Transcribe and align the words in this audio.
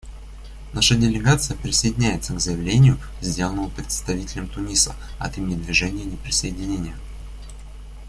Наша 0.73 0.95
делегация 0.95 1.55
присоединяется 1.55 2.33
к 2.33 2.39
заявлению, 2.39 2.97
сделанному 3.21 3.69
представителем 3.69 4.47
Туниса 4.47 4.95
от 5.19 5.37
имени 5.37 5.61
Движения 5.61 6.05
неприсоединения. 6.05 6.95